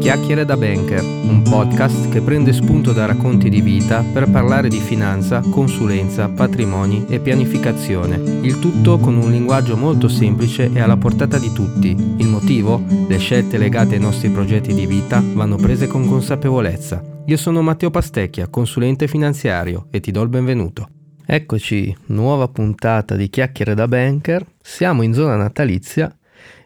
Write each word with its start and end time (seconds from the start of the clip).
Chiacchiere 0.00 0.46
da 0.46 0.56
Banker, 0.56 1.04
un 1.04 1.42
podcast 1.42 2.08
che 2.08 2.22
prende 2.22 2.54
spunto 2.54 2.94
da 2.94 3.04
racconti 3.04 3.50
di 3.50 3.60
vita 3.60 4.02
per 4.02 4.30
parlare 4.30 4.70
di 4.70 4.80
finanza, 4.80 5.40
consulenza, 5.40 6.26
patrimoni 6.30 7.04
e 7.06 7.20
pianificazione. 7.20 8.16
Il 8.40 8.58
tutto 8.60 8.96
con 8.98 9.16
un 9.16 9.30
linguaggio 9.30 9.76
molto 9.76 10.08
semplice 10.08 10.70
e 10.72 10.80
alla 10.80 10.96
portata 10.96 11.38
di 11.38 11.52
tutti. 11.52 11.90
Il 12.16 12.28
motivo? 12.28 12.82
Le 13.08 13.18
scelte 13.18 13.58
legate 13.58 13.96
ai 13.96 14.00
nostri 14.00 14.30
progetti 14.30 14.72
di 14.72 14.86
vita 14.86 15.22
vanno 15.34 15.56
prese 15.56 15.86
con 15.86 16.08
consapevolezza. 16.08 17.04
Io 17.26 17.36
sono 17.36 17.60
Matteo 17.60 17.90
Pastecchia, 17.90 18.48
consulente 18.48 19.06
finanziario 19.06 19.86
e 19.90 20.00
ti 20.00 20.10
do 20.10 20.22
il 20.22 20.30
benvenuto. 20.30 20.88
Eccoci, 21.26 21.94
nuova 22.06 22.48
puntata 22.48 23.16
di 23.16 23.28
Chiacchiere 23.28 23.74
da 23.74 23.86
Banker. 23.86 24.46
Siamo 24.62 25.02
in 25.02 25.12
zona 25.12 25.36
natalizia 25.36 26.10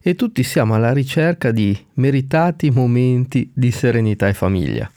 e 0.00 0.14
tutti 0.14 0.42
siamo 0.42 0.74
alla 0.74 0.92
ricerca 0.92 1.50
di 1.50 1.76
meritati 1.94 2.70
momenti 2.70 3.50
di 3.54 3.70
serenità 3.70 4.28
e 4.28 4.34
famiglia. 4.34 4.90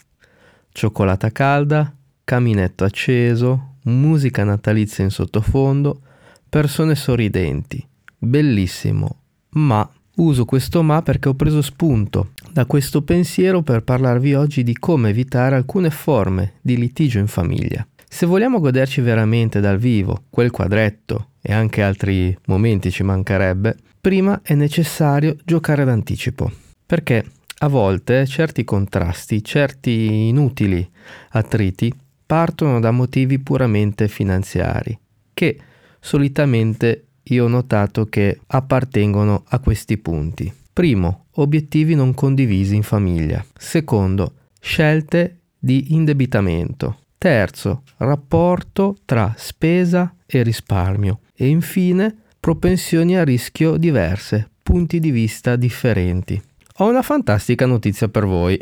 Cioccolata 0.70 1.30
calda, 1.30 1.92
caminetto 2.24 2.84
acceso, 2.84 3.76
musica 3.84 4.44
natalizia 4.44 5.04
in 5.04 5.10
sottofondo, 5.10 6.00
persone 6.48 6.94
sorridenti. 6.94 7.86
Bellissimo, 8.18 9.16
ma 9.50 9.88
uso 10.16 10.44
questo 10.44 10.82
ma 10.82 11.02
perché 11.02 11.28
ho 11.28 11.34
preso 11.34 11.62
spunto 11.62 12.30
da 12.50 12.66
questo 12.66 13.02
pensiero 13.02 13.62
per 13.62 13.82
parlarvi 13.82 14.34
oggi 14.34 14.62
di 14.62 14.76
come 14.76 15.10
evitare 15.10 15.54
alcune 15.54 15.90
forme 15.90 16.54
di 16.60 16.76
litigio 16.76 17.18
in 17.18 17.28
famiglia. 17.28 17.86
Se 18.10 18.26
vogliamo 18.26 18.58
goderci 18.58 19.00
veramente 19.00 19.60
dal 19.60 19.78
vivo 19.78 20.24
quel 20.30 20.50
quadretto 20.50 21.32
e 21.40 21.52
anche 21.52 21.82
altri 21.82 22.36
momenti 22.46 22.90
ci 22.90 23.02
mancherebbe, 23.02 23.76
prima 24.00 24.40
è 24.42 24.54
necessario 24.54 25.36
giocare 25.44 25.84
d'anticipo, 25.84 26.50
perché 26.84 27.24
a 27.58 27.68
volte 27.68 28.26
certi 28.26 28.64
contrasti, 28.64 29.44
certi 29.44 30.28
inutili 30.28 30.88
attriti 31.30 31.92
partono 32.24 32.80
da 32.80 32.90
motivi 32.90 33.38
puramente 33.38 34.08
finanziari, 34.08 34.98
che 35.32 35.58
solitamente 36.00 37.04
io 37.24 37.44
ho 37.44 37.48
notato 37.48 38.06
che 38.06 38.40
appartengono 38.46 39.44
a 39.48 39.58
questi 39.58 39.98
punti. 39.98 40.52
Primo, 40.72 41.26
obiettivi 41.34 41.94
non 41.94 42.14
condivisi 42.14 42.74
in 42.74 42.82
famiglia. 42.82 43.44
Secondo, 43.56 44.34
scelte 44.60 45.40
di 45.58 45.94
indebitamento. 45.94 47.00
Terzo, 47.18 47.82
rapporto 47.96 48.96
tra 49.04 49.34
spesa 49.36 50.14
e 50.24 50.44
risparmio. 50.44 51.18
E 51.34 51.48
infine, 51.48 52.16
propensioni 52.38 53.16
a 53.16 53.24
rischio 53.24 53.76
diverse, 53.76 54.48
punti 54.62 55.00
di 55.00 55.10
vista 55.10 55.56
differenti. 55.56 56.40
Ho 56.76 56.88
una 56.88 57.02
fantastica 57.02 57.66
notizia 57.66 58.06
per 58.08 58.24
voi. 58.24 58.56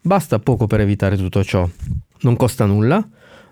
Basta 0.00 0.40
poco 0.40 0.66
per 0.66 0.80
evitare 0.80 1.16
tutto 1.16 1.44
ciò. 1.44 1.68
Non 2.22 2.34
costa 2.34 2.64
nulla, 2.64 3.06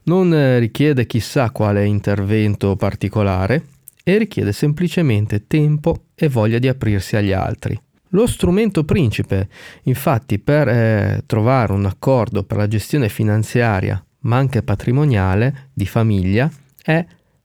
non 0.04 0.34
eh, 0.34 0.58
richiede 0.58 1.06
chissà 1.06 1.50
quale 1.50 1.86
intervento 1.86 2.74
particolare 2.74 3.64
e 4.02 4.18
richiede 4.18 4.52
semplicemente 4.52 5.46
tempo 5.46 6.06
e 6.16 6.28
voglia 6.28 6.58
di 6.58 6.66
aprirsi 6.66 7.14
agli 7.14 7.32
altri. 7.32 7.80
Lo 8.08 8.27
strumento 8.27 8.84
principe, 8.84 9.48
infatti, 9.84 10.40
per 10.40 10.68
eh, 10.68 11.22
trovare 11.27 11.72
un 11.72 11.86
accordo 11.86 12.42
per 12.42 12.56
la 12.56 12.66
gestione 12.66 13.08
finanziaria, 13.08 14.04
ma 14.22 14.36
anche 14.36 14.62
patrimoniale, 14.62 15.70
di 15.72 15.86
famiglia, 15.86 16.50
è 16.82 17.04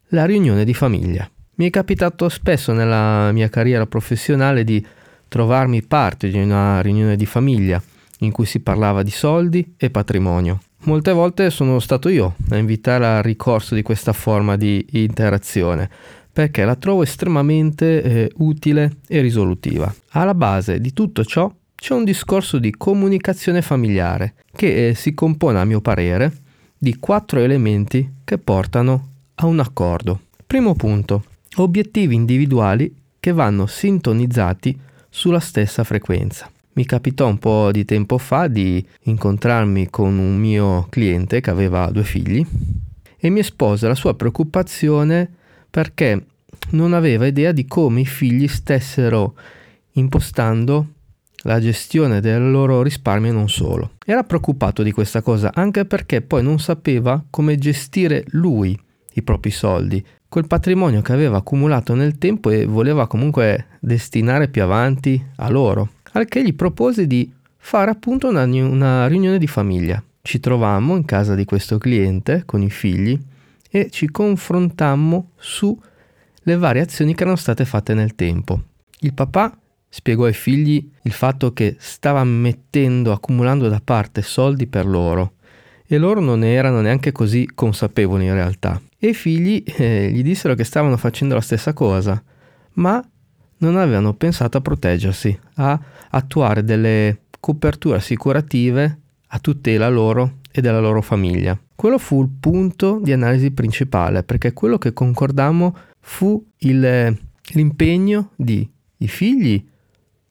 la 0.10 0.26
riunione 0.26 0.66
di 0.66 0.74
famiglia. 0.74 1.30
Mi 1.56 1.68
è 1.68 1.70
capitato 1.70 2.30
spesso 2.30 2.72
nella 2.74 3.32
mia 3.32 3.50
carriera 3.50 3.86
professionale 3.86 4.64
di 4.64 4.86
trovarmi 5.28 5.84
parte 5.84 6.30
di 6.30 6.40
una 6.40 6.82
riunione 6.82 7.16
di 7.16 7.26
famiglia 7.26 7.82
in 8.20 8.32
cui 8.32 8.46
si 8.46 8.60
parlava 8.60 9.04
di 9.04 9.12
soldi 9.12 9.74
e 9.78 9.90
patrimonio. 9.90 10.62
Molte 10.84 11.12
volte 11.12 11.50
sono 11.50 11.80
stato 11.80 12.10
io 12.10 12.36
a 12.50 12.58
invitare 12.58 13.06
al 13.06 13.24
ricorso 13.24 13.76
di 13.76 13.82
questa 13.82 14.14
forma 14.14 14.56
di 14.56 14.86
interazione 14.92 15.90
perché 16.32 16.64
la 16.66 16.76
trovo 16.76 17.02
estremamente 17.02 18.04
eh, 18.04 18.32
utile 18.38 18.98
e 19.08 19.22
risolutiva. 19.22 19.92
Alla 20.10 20.36
base 20.36 20.80
di 20.80 20.94
tutto 20.94 21.26
ciò 21.26 21.52
c'è 21.76 21.94
un 21.96 22.04
discorso 22.04 22.60
di 22.60 22.72
comunicazione 22.72 23.64
familiare 23.64 24.36
che 24.52 24.90
eh, 24.90 24.94
si 24.94 25.16
compone 25.16 25.60
a 25.60 25.66
mio 25.66 25.82
parere 25.82 26.32
di 26.78 26.98
quattro 26.98 27.40
elementi 27.40 28.14
che 28.24 28.38
portano 28.38 29.10
a 29.36 29.46
un 29.46 29.60
accordo. 29.60 30.22
Primo 30.46 30.76
punto, 30.76 31.24
obiettivi 31.56 32.16
individuali 32.16 32.94
che 33.20 33.32
vanno 33.32 33.66
sintonizzati 33.66 34.80
sulla 35.10 35.40
stessa 35.40 35.84
frequenza. 35.84 36.50
Mi 36.74 36.86
capitò 36.86 37.28
un 37.28 37.40
po' 37.40 37.72
di 37.72 37.86
tempo 37.86 38.18
fa 38.20 38.48
di 38.48 38.86
incontrarmi 39.04 39.90
con 39.90 40.18
un 40.18 40.38
mio 40.38 40.86
cliente 40.90 41.42
che 41.42 41.50
aveva 41.50 41.90
due 41.90 42.04
figli 42.04 42.46
e 43.18 43.30
mi 43.30 43.40
espose 43.40 43.88
la 43.88 43.96
sua 43.96 44.14
preoccupazione 44.14 45.28
perché 45.70 46.24
non 46.70 46.94
aveva 46.94 47.26
idea 47.26 47.52
di 47.52 47.66
come 47.66 48.02
i 48.02 48.06
figli 48.06 48.48
stessero 48.48 49.34
impostando 49.94 50.88
la 51.44 51.60
gestione 51.60 52.20
del 52.20 52.50
loro 52.50 52.82
risparmio 52.82 53.32
e 53.32 53.34
non 53.34 53.50
solo. 53.50 53.92
Era 54.06 54.24
preoccupato 54.24 54.84
di 54.84 54.92
questa 54.92 55.22
cosa 55.22 55.52
anche 55.54 55.86
perché 55.86 56.22
poi 56.22 56.44
non 56.44 56.60
sapeva 56.60 57.24
come 57.30 57.58
gestire 57.58 58.24
lui 58.30 58.80
i 59.14 59.22
propri 59.22 59.52
soldi 59.52 60.04
quel 60.30 60.48
patrimonio 60.48 61.02
che 61.02 61.14
aveva 61.14 61.38
accumulato 61.38 61.94
nel 61.94 62.18
tempo 62.18 62.50
e 62.50 62.66
voleva 62.66 63.08
comunque 63.08 63.68
destinare 63.80 64.50
più 64.50 64.62
avanti 64.62 65.24
a 65.38 65.50
loro, 65.50 65.90
al 66.14 66.28
che 66.28 66.44
gli 66.44 66.54
propose 66.54 67.08
di 67.08 67.32
fare 67.58 67.92
appunto 67.92 68.28
una, 68.28 68.44
una 68.44 69.08
riunione 69.08 69.38
di 69.38 69.48
famiglia. 69.48 70.04
Ci 70.22 70.40
trovammo 70.40 70.96
in 70.98 71.06
casa 71.06 71.36
di 71.36 71.46
questo 71.46 71.78
cliente 71.78 72.44
con 72.46 72.62
i 72.62 72.70
figli 72.70 73.18
e 73.70 73.90
ci 73.90 74.10
confrontammo 74.10 75.32
sulle 75.38 76.58
varie 76.58 76.82
azioni 76.82 77.16
che 77.16 77.22
erano 77.22 77.38
state 77.38 77.64
fatte 77.64 77.94
nel 77.94 78.16
tempo. 78.16 78.62
Il 79.00 79.14
papà 79.14 79.58
spiegò 79.98 80.26
ai 80.26 80.34
figli 80.34 80.88
il 81.02 81.12
fatto 81.12 81.54
che 81.54 81.76
stava 81.80 82.24
mettendo, 82.24 83.12
accumulando 83.12 83.68
da 83.68 83.82
parte 83.84 84.22
soldi 84.22 84.68
per 84.68 84.86
loro 84.86 85.34
e 85.88 85.98
loro 85.98 86.20
non 86.20 86.40
ne 86.40 86.54
erano 86.54 86.82
neanche 86.82 87.12
così 87.12 87.50
consapevoli 87.52 88.26
in 88.26 88.34
realtà. 88.34 88.80
E 89.00 89.08
i 89.08 89.14
figli 89.16 89.64
eh, 89.66 90.12
gli 90.14 90.22
dissero 90.22 90.54
che 90.54 90.64
stavano 90.64 90.98
facendo 90.98 91.34
la 91.34 91.42
stessa 91.42 91.74
cosa, 91.74 92.22
ma 92.74 93.04
non 93.58 93.76
avevano 93.76 94.14
pensato 94.14 94.58
a 94.58 94.62
proteggersi, 94.62 95.38
a 95.56 95.80
attuare 96.12 96.64
delle 96.64 97.22
coperture 97.40 97.98
assicurative 97.98 99.00
a 99.30 99.40
tutela 99.40 99.90
loro 99.90 100.38
e 100.52 100.62
della 100.62 100.80
loro 100.80 101.02
famiglia. 101.02 101.60
Quello 101.74 101.98
fu 101.98 102.22
il 102.22 102.30
punto 102.40 103.00
di 103.02 103.14
analisi 103.14 103.50
principale, 103.50 104.22
perché 104.22 104.54
quello 104.54 104.78
che 104.78 104.94
concordammo 104.94 105.76
fu 106.00 106.46
il, 106.60 107.18
l'impegno 107.54 108.30
di 108.36 108.70
i 108.98 109.08
figli 109.08 109.64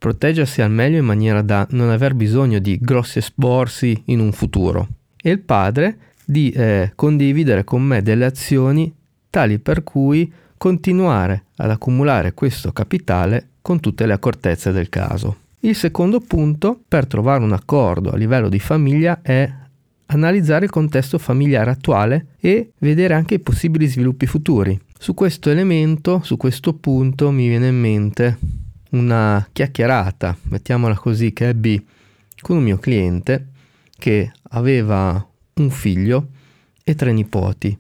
proteggersi 0.07 0.63
al 0.63 0.71
meglio 0.71 0.99
in 0.99 1.05
maniera 1.05 1.43
da 1.43 1.67
non 1.71 1.91
aver 1.91 2.15
bisogno 2.15 2.61
di 2.61 2.79
grossi 2.81 3.19
esborsi 3.19 4.05
in 4.05 4.21
un 4.21 4.31
futuro 4.31 4.87
e 5.21 5.31
il 5.31 5.41
padre 5.41 5.99
di 6.25 6.53
eh, 6.53 6.93
condividere 6.95 7.65
con 7.65 7.83
me 7.83 8.03
delle 8.03 8.25
azioni 8.25 8.95
tali 9.29 9.59
per 9.59 9.83
cui 9.83 10.33
continuare 10.57 11.47
ad 11.57 11.71
accumulare 11.71 12.35
questo 12.35 12.71
capitale 12.71 13.49
con 13.61 13.81
tutte 13.81 14.07
le 14.07 14.13
accortezze 14.13 14.71
del 14.71 14.89
caso. 14.89 15.39
Il 15.61 15.75
secondo 15.75 16.21
punto 16.21 16.79
per 16.87 17.09
trovare 17.09 17.43
un 17.43 17.53
accordo 17.53 18.13
a 18.13 18.17
livello 18.17 18.49
di 18.49 18.61
famiglia 18.61 19.19
è 19.23 19.53
analizzare 20.07 20.67
il 20.67 20.71
contesto 20.71 21.19
familiare 21.19 21.73
attuale 21.73 22.27
e 22.39 22.71
vedere 22.79 23.15
anche 23.15 23.35
i 23.35 23.41
possibili 23.41 23.89
sviluppi 23.89 24.27
futuri. 24.27 24.81
Su 24.97 25.15
questo 25.15 25.51
elemento, 25.51 26.21
su 26.23 26.37
questo 26.37 26.75
punto 26.75 27.33
mi 27.33 27.49
viene 27.49 27.67
in 27.67 27.81
mente 27.81 28.39
una 28.97 29.47
chiacchierata, 29.53 30.37
mettiamola 30.45 30.95
così, 30.97 31.33
che 31.33 31.49
ebbi 31.49 31.85
con 32.41 32.57
un 32.57 32.63
mio 32.63 32.79
cliente 32.79 33.49
che 33.99 34.33
aveva 34.51 35.27
un 35.55 35.71
figlio 35.71 36.29
e 36.85 36.95
tre 36.95 37.13
nipoti 37.13 37.77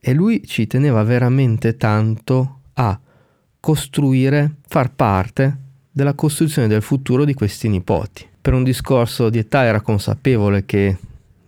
e 0.00 0.12
lui 0.12 0.42
ci 0.46 0.66
teneva 0.66 1.02
veramente 1.02 1.76
tanto 1.76 2.60
a 2.74 2.98
costruire, 3.60 4.56
far 4.66 4.92
parte 4.94 5.56
della 5.90 6.14
costruzione 6.14 6.68
del 6.68 6.82
futuro 6.82 7.24
di 7.24 7.34
questi 7.34 7.68
nipoti. 7.68 8.26
Per 8.40 8.54
un 8.54 8.62
discorso 8.62 9.28
di 9.30 9.38
età 9.38 9.64
era 9.64 9.80
consapevole 9.80 10.64
che 10.64 10.96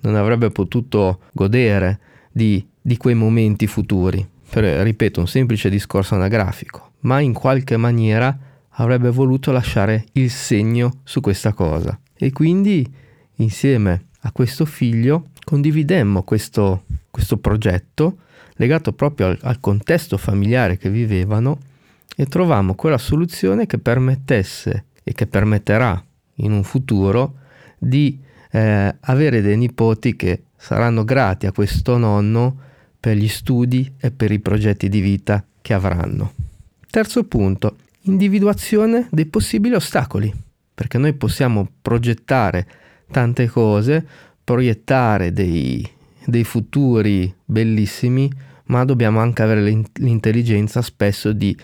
non 0.00 0.16
avrebbe 0.16 0.50
potuto 0.50 1.20
godere 1.32 2.00
di, 2.32 2.64
di 2.80 2.96
quei 2.96 3.14
momenti 3.14 3.66
futuri. 3.66 4.26
Per, 4.50 4.64
ripeto, 4.64 5.20
un 5.20 5.28
semplice 5.28 5.70
discorso 5.70 6.16
anagrafico, 6.16 6.94
ma 7.00 7.20
in 7.20 7.32
qualche 7.32 7.76
maniera 7.76 8.36
avrebbe 8.74 9.10
voluto 9.10 9.52
lasciare 9.52 10.06
il 10.12 10.30
segno 10.30 11.00
su 11.04 11.20
questa 11.20 11.52
cosa. 11.52 11.98
E 12.14 12.32
quindi 12.32 12.88
insieme 13.36 14.06
a 14.20 14.32
questo 14.32 14.64
figlio 14.64 15.28
condividemmo 15.44 16.22
questo, 16.22 16.84
questo 17.10 17.38
progetto 17.38 18.18
legato 18.54 18.92
proprio 18.92 19.28
al, 19.28 19.38
al 19.42 19.60
contesto 19.60 20.16
familiare 20.18 20.76
che 20.76 20.90
vivevano 20.90 21.58
e 22.14 22.26
trovammo 22.26 22.74
quella 22.74 22.98
soluzione 22.98 23.66
che 23.66 23.78
permettesse 23.78 24.84
e 25.02 25.12
che 25.12 25.26
permetterà 25.26 26.02
in 26.36 26.52
un 26.52 26.62
futuro 26.62 27.36
di 27.78 28.20
eh, 28.50 28.94
avere 29.00 29.40
dei 29.40 29.56
nipoti 29.56 30.16
che 30.16 30.42
saranno 30.56 31.04
grati 31.04 31.46
a 31.46 31.52
questo 31.52 31.96
nonno 31.96 32.68
per 33.00 33.16
gli 33.16 33.28
studi 33.28 33.94
e 33.98 34.10
per 34.10 34.30
i 34.30 34.40
progetti 34.40 34.88
di 34.90 35.00
vita 35.00 35.42
che 35.62 35.72
avranno. 35.72 36.34
Terzo 36.90 37.24
punto, 37.24 37.76
individuazione 38.02 39.08
dei 39.10 39.26
possibili 39.26 39.74
ostacoli, 39.74 40.32
perché 40.74 40.98
noi 40.98 41.12
possiamo 41.14 41.68
progettare 41.82 42.66
tante 43.10 43.48
cose, 43.48 44.06
proiettare 44.42 45.32
dei, 45.32 45.86
dei 46.24 46.44
futuri 46.44 47.32
bellissimi, 47.44 48.30
ma 48.66 48.84
dobbiamo 48.84 49.20
anche 49.20 49.42
avere 49.42 49.62
l'intelligenza 49.94 50.80
spesso 50.80 51.32
di 51.32 51.56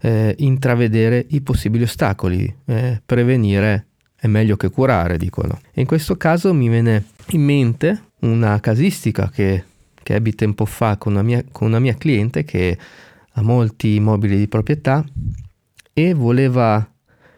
eh, 0.00 0.34
intravedere 0.38 1.26
i 1.30 1.40
possibili 1.40 1.84
ostacoli, 1.84 2.54
eh, 2.66 3.00
prevenire 3.04 3.86
è 4.24 4.26
meglio 4.26 4.56
che 4.56 4.70
curare, 4.70 5.18
dicono. 5.18 5.60
In 5.74 5.84
questo 5.84 6.16
caso 6.16 6.54
mi 6.54 6.68
viene 6.68 7.04
in 7.32 7.42
mente 7.42 8.04
una 8.20 8.58
casistica 8.60 9.28
che, 9.28 9.64
che 10.02 10.14
ebbi 10.14 10.34
tempo 10.34 10.64
fa 10.64 10.96
con 10.96 11.12
una, 11.12 11.22
mia, 11.22 11.44
con 11.52 11.68
una 11.68 11.78
mia 11.78 11.94
cliente 11.94 12.44
che 12.44 12.78
ha 13.32 13.42
molti 13.42 13.96
immobili 13.96 14.38
di 14.38 14.48
proprietà 14.48 15.04
e 15.94 16.12
voleva 16.12 16.86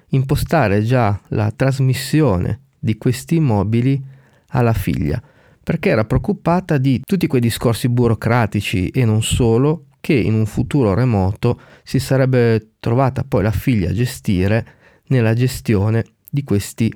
impostare 0.08 0.82
già 0.82 1.20
la 1.29 1.53
trasmissione 1.55 2.62
di 2.79 2.99
questi 2.99 3.37
immobili 3.37 4.03
alla 4.49 4.73
figlia 4.73 5.23
perché 5.67 5.88
era 5.88 6.05
preoccupata 6.05 6.79
di 6.79 7.00
tutti 7.05 7.26
quei 7.26 7.41
discorsi 7.41 7.88
burocratici 7.88 8.88
e 8.91 9.05
non 9.05 9.25
solo 9.25 9.87
che 9.99 10.12
in 10.12 10.35
un 10.35 10.47
futuro 10.47 10.94
remoto 10.94 11.61
si 11.82 11.99
sarebbe 11.99 12.75
trovata 12.79 13.25
poi 13.25 13.43
la 13.43 13.50
figlia 13.50 13.91
a 13.91 13.93
gestire 13.93 14.67
nella 15.08 15.35
gestione 15.35 16.05
di 16.31 16.44
questi 16.44 16.88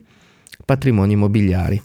patrimoni 0.65 1.15
immobiliari. 1.15 1.83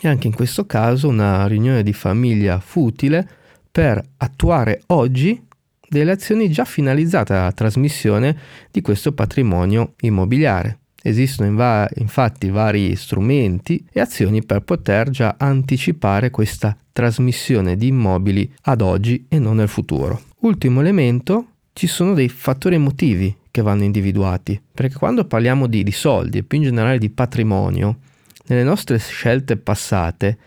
E 0.00 0.08
anche 0.08 0.26
in 0.26 0.34
questo 0.34 0.66
caso 0.66 1.06
una 1.06 1.46
riunione 1.46 1.84
di 1.84 1.92
famiglia 1.92 2.58
futile 2.58 3.28
per 3.70 4.02
attuare 4.16 4.82
oggi 4.86 5.40
delle 5.90 6.12
azioni 6.12 6.48
già 6.52 6.64
finalizzate 6.64 7.32
alla 7.32 7.50
trasmissione 7.50 8.36
di 8.70 8.80
questo 8.80 9.10
patrimonio 9.10 9.94
immobiliare. 10.02 10.78
Esistono 11.02 11.48
in 11.48 11.56
va- 11.56 11.88
infatti 11.96 12.48
vari 12.48 12.94
strumenti 12.94 13.84
e 13.92 13.98
azioni 13.98 14.44
per 14.44 14.60
poter 14.60 15.10
già 15.10 15.34
anticipare 15.36 16.30
questa 16.30 16.76
trasmissione 16.92 17.76
di 17.76 17.88
immobili 17.88 18.52
ad 18.62 18.82
oggi 18.82 19.26
e 19.28 19.40
non 19.40 19.56
nel 19.56 19.66
futuro. 19.66 20.20
Ultimo 20.40 20.80
elemento, 20.80 21.46
ci 21.72 21.88
sono 21.88 22.14
dei 22.14 22.28
fattori 22.28 22.76
emotivi 22.76 23.36
che 23.50 23.60
vanno 23.60 23.82
individuati, 23.82 24.62
perché 24.72 24.94
quando 24.94 25.24
parliamo 25.24 25.66
di, 25.66 25.82
di 25.82 25.92
soldi 25.92 26.38
e 26.38 26.42
più 26.44 26.58
in 26.58 26.64
generale 26.64 26.98
di 26.98 27.10
patrimonio, 27.10 27.98
nelle 28.46 28.62
nostre 28.62 28.98
scelte 28.98 29.56
passate 29.56 30.38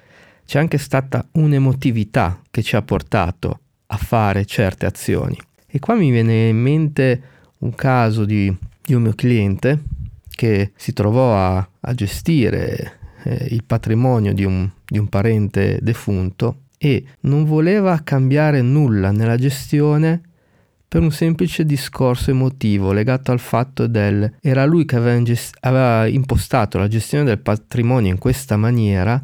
c'è 0.46 0.60
anche 0.60 0.78
stata 0.78 1.28
un'emotività 1.34 2.40
che 2.50 2.64
ci 2.64 2.78
ha 2.78 2.82
portato 2.82 3.60
a 3.94 3.98
fare 3.98 4.46
certe 4.46 4.86
azioni. 4.86 5.38
E 5.68 5.80
qua 5.80 5.94
mi 5.94 6.10
viene 6.10 6.48
in 6.48 6.58
mente 6.58 7.22
un 7.60 7.74
caso 7.76 8.26
di, 8.26 8.54
di 8.84 8.94
un 8.94 9.04
mio 9.04 9.14
cliente 9.14 9.82
che 10.30 10.72
si 10.76 10.94
trovò 10.94 11.36
a, 11.36 11.68
a 11.80 11.94
gestire 11.94 13.00
eh, 13.24 13.48
il 13.52 13.64
patrimonio 13.64 14.34
di 14.34 14.44
un, 14.44 14.70
di 14.86 14.98
un 14.98 15.08
parente 15.08 15.80
defunto 15.82 16.58
e 16.78 17.06
non 17.22 17.46
voleva 17.46 18.02
cambiare 18.04 18.62
nulla 18.62 19.12
nella 19.12 19.38
gestione 19.38 20.22
per 20.88 21.02
un 21.02 21.12
semplice 21.12 21.66
discorso 21.66 22.32
emotivo 22.32 22.92
legato 22.92 23.32
al 23.32 23.40
fatto 23.40 23.88
del 23.88 24.32
era 24.42 24.66
lui 24.66 24.86
che 24.86 24.96
aveva, 24.96 25.16
ingest- 25.16 25.58
aveva 25.62 26.06
impostato 26.08 26.78
la 26.78 26.88
gestione 26.88 27.24
del 27.24 27.40
patrimonio 27.40 28.12
in 28.12 28.18
questa 28.18 28.58
maniera 28.58 29.22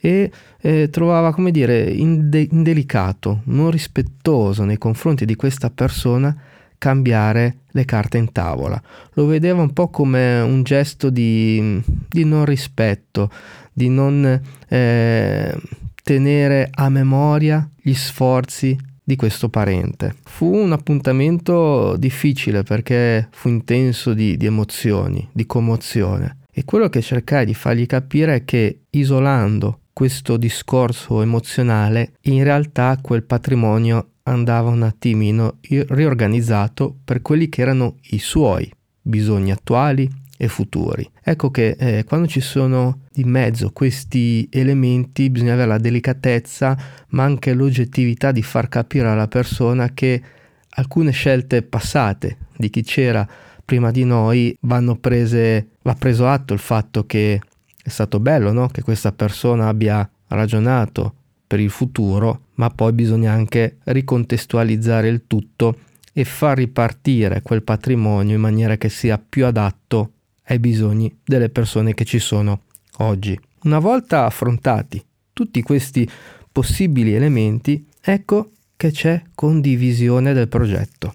e 0.00 0.30
eh, 0.60 0.88
trovava 0.90 1.32
come 1.32 1.50
dire 1.50 1.82
inde- 1.82 2.48
indelicato, 2.50 3.42
non 3.44 3.70
rispettoso 3.70 4.64
nei 4.64 4.78
confronti 4.78 5.24
di 5.24 5.36
questa 5.36 5.70
persona 5.70 6.34
cambiare 6.78 7.58
le 7.72 7.84
carte 7.84 8.16
in 8.16 8.32
tavola. 8.32 8.80
Lo 9.12 9.26
vedeva 9.26 9.60
un 9.60 9.72
po' 9.72 9.88
come 9.88 10.40
un 10.40 10.62
gesto 10.62 11.10
di, 11.10 11.80
di 12.08 12.24
non 12.24 12.46
rispetto, 12.46 13.30
di 13.72 13.90
non 13.90 14.40
eh, 14.68 15.56
tenere 16.02 16.68
a 16.72 16.88
memoria 16.88 17.68
gli 17.80 17.92
sforzi 17.92 18.76
di 19.02 19.16
questo 19.16 19.50
parente. 19.50 20.14
Fu 20.24 20.54
un 20.54 20.72
appuntamento 20.72 21.96
difficile 21.96 22.62
perché 22.62 23.28
fu 23.30 23.48
intenso 23.48 24.14
di, 24.14 24.36
di 24.38 24.46
emozioni, 24.46 25.28
di 25.32 25.44
commozione. 25.44 26.38
E 26.50 26.64
quello 26.64 26.88
che 26.88 27.02
cercai 27.02 27.44
di 27.44 27.54
fargli 27.54 27.86
capire 27.86 28.36
è 28.36 28.44
che 28.44 28.80
isolando 28.90 29.79
questo 29.92 30.36
discorso 30.36 31.22
emozionale, 31.22 32.12
in 32.22 32.42
realtà 32.44 32.98
quel 33.00 33.22
patrimonio 33.22 34.12
andava 34.24 34.70
un 34.70 34.82
attimino 34.82 35.58
riorganizzato 35.60 36.96
per 37.04 37.22
quelli 37.22 37.48
che 37.48 37.62
erano 37.62 37.96
i 38.10 38.18
suoi 38.18 38.70
bisogni 39.00 39.50
attuali 39.50 40.08
e 40.36 40.48
futuri. 40.48 41.08
Ecco 41.22 41.50
che 41.50 41.76
eh, 41.78 42.04
quando 42.04 42.26
ci 42.26 42.40
sono 42.40 43.00
di 43.12 43.24
mezzo 43.24 43.72
questi 43.72 44.48
elementi 44.50 45.28
bisogna 45.28 45.52
avere 45.52 45.68
la 45.68 45.78
delicatezza 45.78 46.78
ma 47.08 47.24
anche 47.24 47.52
l'oggettività 47.52 48.32
di 48.32 48.42
far 48.42 48.68
capire 48.68 49.08
alla 49.08 49.28
persona 49.28 49.92
che 49.92 50.22
alcune 50.70 51.10
scelte 51.10 51.62
passate 51.62 52.38
di 52.56 52.70
chi 52.70 52.82
c'era 52.82 53.28
prima 53.64 53.90
di 53.90 54.04
noi 54.04 54.56
vanno 54.62 54.96
prese, 54.96 55.68
va 55.82 55.94
preso 55.94 56.26
atto 56.26 56.54
il 56.54 56.58
fatto 56.58 57.04
che 57.04 57.40
è 57.82 57.88
stato 57.88 58.20
bello 58.20 58.52
no? 58.52 58.68
che 58.68 58.82
questa 58.82 59.12
persona 59.12 59.68
abbia 59.68 60.08
ragionato 60.28 61.14
per 61.46 61.60
il 61.60 61.70
futuro, 61.70 62.46
ma 62.54 62.70
poi 62.70 62.92
bisogna 62.92 63.32
anche 63.32 63.78
ricontestualizzare 63.84 65.08
il 65.08 65.24
tutto 65.26 65.78
e 66.12 66.24
far 66.24 66.58
ripartire 66.58 67.42
quel 67.42 67.62
patrimonio 67.62 68.34
in 68.34 68.40
maniera 68.40 68.76
che 68.76 68.88
sia 68.88 69.18
più 69.18 69.46
adatto 69.46 70.12
ai 70.44 70.58
bisogni 70.58 71.18
delle 71.24 71.48
persone 71.48 71.94
che 71.94 72.04
ci 72.04 72.18
sono 72.18 72.62
oggi. 72.98 73.38
Una 73.62 73.78
volta 73.78 74.26
affrontati 74.26 75.02
tutti 75.32 75.62
questi 75.62 76.08
possibili 76.52 77.14
elementi, 77.14 77.86
ecco 78.00 78.52
che 78.76 78.90
c'è 78.90 79.22
condivisione 79.34 80.32
del 80.32 80.48
progetto 80.48 81.14